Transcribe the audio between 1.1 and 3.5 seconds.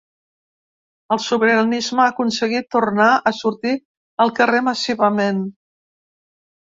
El sobiranisme ha aconseguit tornar a